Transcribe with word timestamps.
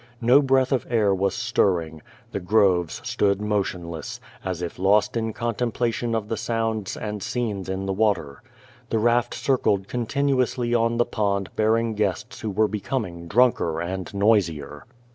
No 0.19 0.41
breath 0.41 0.71
of 0.71 0.87
air 0.89 1.13
was 1.13 1.35
stirring. 1.35 2.01
The 2.31 2.39
groves 2.39 3.07
stood 3.07 3.39
motionless, 3.39 4.19
as 4.43 4.63
if 4.63 4.79
lost 4.79 5.15
in 5.15 5.31
contem 5.31 5.71
plation 5.71 6.15
of 6.15 6.27
the 6.27 6.37
sounds 6.37 6.97
and 6.97 7.21
scenes 7.21 7.69
in 7.69 7.85
the 7.85 7.93
water. 7.93 8.41
The 8.89 8.97
raft 8.97 9.35
circled 9.35 9.87
continuously 9.87 10.73
on 10.73 10.97
the 10.97 11.05
pond 11.05 11.49
bearing 11.55 11.93
guests 11.93 12.39
who 12.41 12.49
were 12.49 12.67
be 12.67 12.79
coming 12.79 13.27
drunker 13.27 13.79
and 13.79 14.11
noisier. 14.11 14.85